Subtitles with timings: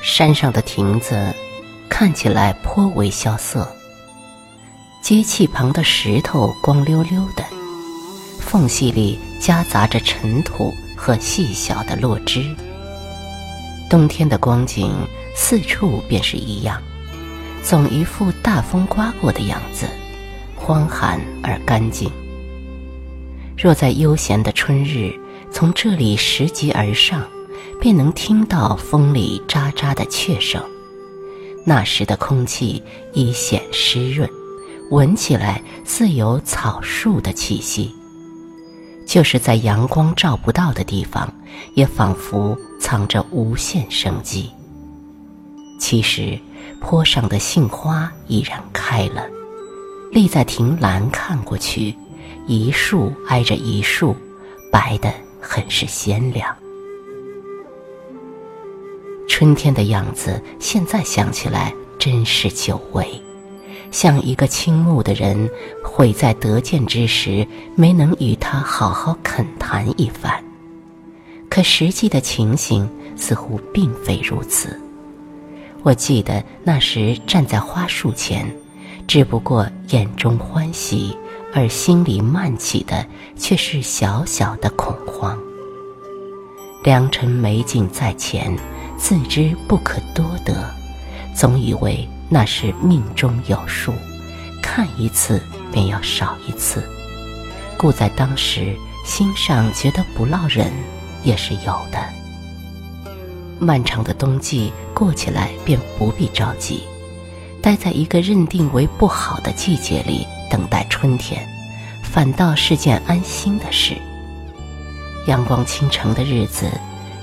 [0.00, 1.34] 山上的亭子
[1.88, 3.68] 看起来颇为萧瑟，
[5.02, 7.44] 街气旁的石头光溜溜的，
[8.38, 12.44] 缝隙里夹杂着尘土和细小的落枝。
[13.90, 14.94] 冬天的光景
[15.34, 16.80] 四处便是一样，
[17.62, 19.86] 总一副大风刮过的样子，
[20.54, 22.10] 荒寒而干净。
[23.56, 25.12] 若在悠闲的春日
[25.50, 27.26] 从这里拾级而上，
[27.80, 30.62] 便能听到风里喳喳的雀声。
[31.66, 34.28] 那时的空气已显湿润，
[34.90, 37.94] 闻起来似有草树的气息。
[39.06, 41.32] 就是在阳光照不到的地方，
[41.74, 44.50] 也仿佛藏着无限生机。
[45.80, 46.38] 其实，
[46.80, 49.26] 坡上的杏花已然开了，
[50.12, 51.94] 立在亭栏看过去，
[52.46, 54.14] 一树挨着一树，
[54.70, 56.54] 白得很是鲜亮。
[59.28, 63.06] 春天的样子，现在想起来真是久违。
[63.92, 65.48] 像一个倾慕的人，
[65.84, 70.42] 悔在得见之时没能与他好好恳谈一番。
[71.48, 74.78] 可实际的情形似乎并非如此。
[75.82, 78.50] 我记得那时站在花树前，
[79.06, 81.16] 只不过眼中欢喜，
[81.54, 83.06] 而心里漫起的
[83.36, 85.38] 却是小小的恐慌。
[86.82, 88.56] 良辰美景在前，
[88.96, 90.54] 自知不可多得，
[91.34, 92.08] 总以为。
[92.30, 93.90] 那是命中有数，
[94.62, 96.84] 看一次便要少一次，
[97.78, 100.70] 故在当时心上觉得不落忍
[101.24, 101.98] 也是有的。
[103.58, 106.82] 漫长的冬季过起来便不必着急，
[107.62, 111.48] 待在一个认定为不好的季节里等待春天，
[112.02, 113.96] 反倒是件安心的事。
[115.28, 116.70] 阳光倾城的日子，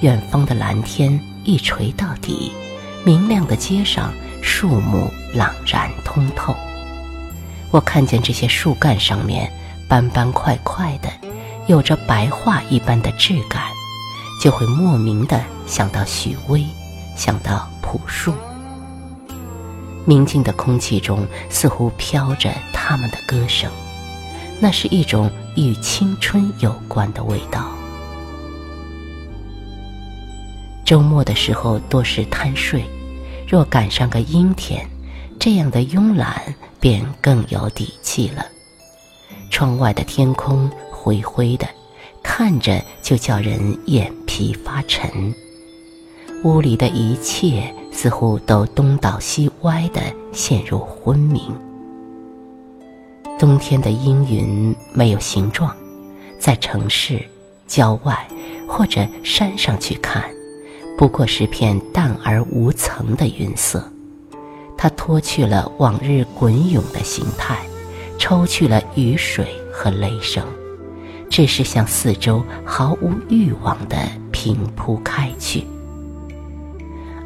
[0.00, 2.50] 远方的蓝天一垂到底，
[3.04, 4.12] 明亮的街上。
[4.42, 6.56] 树木朗然通透，
[7.70, 9.52] 我看见这些树干上面
[9.86, 11.10] 斑斑块块的，
[11.66, 13.64] 有着白桦一般的质感，
[14.42, 16.64] 就会莫名的想到许巍，
[17.18, 18.32] 想到朴树。
[20.06, 23.70] 明净的空气中似乎飘着他们的歌声，
[24.58, 27.66] 那是一种与青春有关的味道。
[30.90, 32.84] 周末的时候多是贪睡。
[33.46, 34.84] 若赶上个阴天，
[35.38, 38.44] 这样的慵懒便更有底气了。
[39.50, 41.68] 窗外的天空灰灰的，
[42.24, 45.32] 看着就叫人眼皮发沉。
[46.42, 50.02] 屋里的一切似乎都东倒西歪的，
[50.32, 51.40] 陷入昏迷。
[53.38, 55.72] 冬天的阴云没有形状，
[56.40, 57.24] 在城市、
[57.68, 58.26] 郊外
[58.66, 60.28] 或者山上去看。
[61.00, 63.82] 不过是片淡而无层的云色，
[64.76, 67.56] 它脱去了往日滚涌的形态，
[68.18, 70.44] 抽去了雨水和雷声，
[71.30, 73.96] 只是向四周毫无欲望地
[74.30, 75.64] 平铺开去。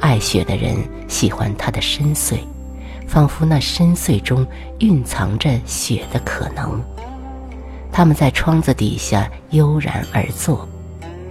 [0.00, 0.76] 爱雪的人
[1.08, 2.40] 喜欢它的深邃，
[3.08, 4.46] 仿佛那深邃中
[4.80, 6.78] 蕴藏着雪的可能。
[7.90, 10.68] 他们在窗子底下悠然而坐。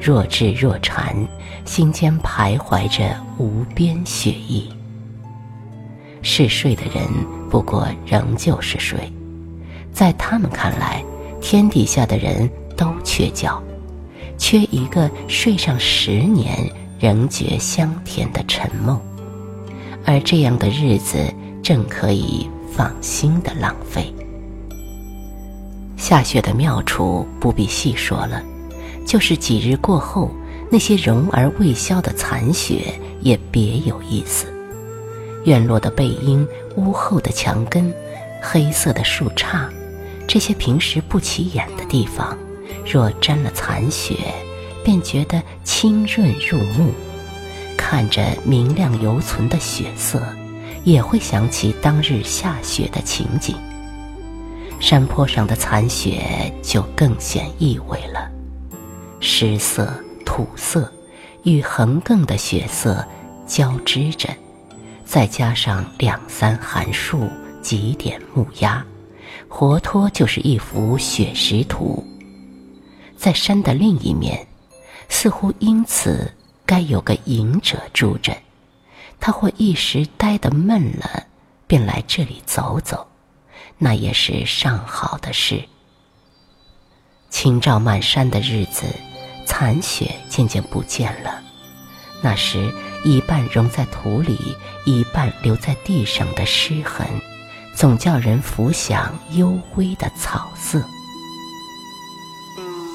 [0.01, 1.15] 若智若禅，
[1.63, 4.67] 心间徘徊着无边雪意。
[6.23, 7.03] 嗜睡的人
[7.51, 8.99] 不过仍旧是睡，
[9.93, 11.03] 在他们看来，
[11.39, 13.61] 天底下的人都缺觉，
[14.39, 16.67] 缺一个睡上十年
[16.99, 18.99] 仍觉香甜的沉梦，
[20.03, 24.11] 而这样的日子正可以放心的浪费。
[25.95, 28.41] 下雪的妙处不必细说了。
[29.05, 30.31] 就是几日过后，
[30.69, 34.47] 那些融而未消的残雪也别有意思。
[35.45, 37.93] 院落的背阴、屋后的墙根、
[38.41, 39.67] 黑色的树杈，
[40.27, 42.37] 这些平时不起眼的地方，
[42.85, 44.15] 若沾了残雪，
[44.83, 46.91] 便觉得清润入目。
[47.75, 50.21] 看着明亮犹存的雪色，
[50.83, 53.55] 也会想起当日下雪的情景。
[54.79, 56.21] 山坡上的残雪
[56.63, 58.31] 就更显意味了。
[59.21, 59.93] 湿色、
[60.25, 60.91] 土色
[61.43, 63.07] 与横亘的雪色
[63.45, 64.27] 交织着，
[65.05, 67.29] 再加上两三寒树、
[67.61, 68.83] 几点木鸦，
[69.47, 72.03] 活脱就是一幅雪石图。
[73.15, 74.47] 在山的另一面，
[75.07, 76.33] 似乎因此
[76.65, 78.35] 该有个隐者住着，
[79.19, 81.27] 他或一时呆得闷了，
[81.67, 83.07] 便来这里走走，
[83.77, 85.63] 那也是上好的事。
[87.29, 88.87] 清照满山的日子。
[89.51, 91.39] 残雪渐渐不见了，
[92.19, 94.57] 那时一半融在土里，
[94.87, 97.05] 一半留在地上的湿痕，
[97.75, 100.83] 总叫人浮想幽微的草色。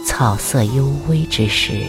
[0.04, 1.86] 草色幽微之时，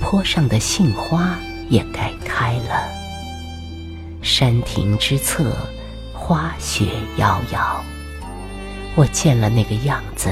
[0.00, 1.38] 坡上的杏花
[1.68, 2.88] 也该开了。
[4.20, 5.54] 山亭之侧，
[6.12, 6.86] 花雪
[7.18, 7.84] 遥遥。
[8.96, 10.28] 我见了那个样子，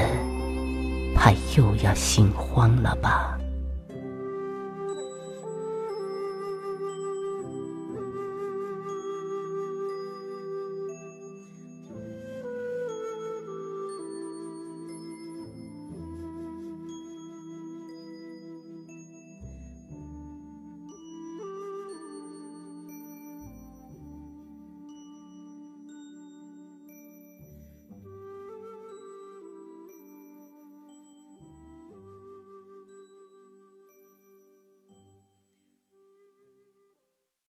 [1.15, 3.39] 怕又要心慌了吧。